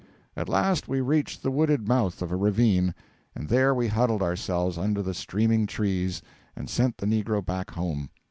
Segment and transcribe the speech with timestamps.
[0.35, 2.95] At last we reached the wooded mouth of a ravine,
[3.35, 6.23] and there we huddled ourselves under the streaming trees,
[6.55, 8.09] and sent the negro back home.